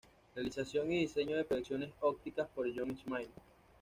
[0.33, 3.29] Realización y diseño de proyecciones ópticas por John Smiley.